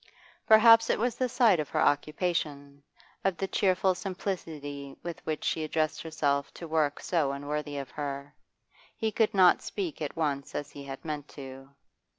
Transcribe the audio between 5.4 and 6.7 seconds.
she addressed herself to